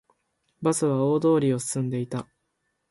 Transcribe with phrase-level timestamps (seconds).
[0.63, 2.25] バスは大通りを進んでいた